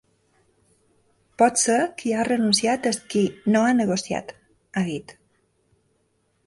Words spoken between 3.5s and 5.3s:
no ha negociat”, ha dit.